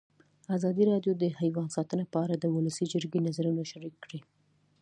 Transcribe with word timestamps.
ازادي 0.55 0.83
راډیو 0.91 1.13
د 1.17 1.23
حیوان 1.39 1.67
ساتنه 1.75 2.03
په 2.13 2.17
اړه 2.23 2.35
د 2.37 2.45
ولسي 2.55 2.85
جرګې 2.93 3.19
نظرونه 3.27 3.61
شریک 3.71 3.95
کړي. 4.03 4.19